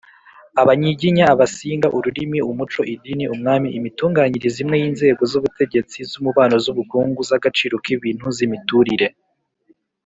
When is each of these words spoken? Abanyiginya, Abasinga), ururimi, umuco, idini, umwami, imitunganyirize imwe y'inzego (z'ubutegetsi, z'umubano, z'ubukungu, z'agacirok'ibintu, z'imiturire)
Abanyiginya, 0.61 1.23
Abasinga), 1.33 1.87
ururimi, 1.97 2.39
umuco, 2.51 2.81
idini, 2.93 3.25
umwami, 3.35 3.67
imitunganyirize 3.77 4.57
imwe 4.63 4.75
y'inzego 4.81 5.21
(z'ubutegetsi, 5.31 5.97
z'umubano, 6.09 6.55
z'ubukungu, 6.63 7.19
z'agacirok'ibintu, 7.29 8.25
z'imiturire) 8.37 9.07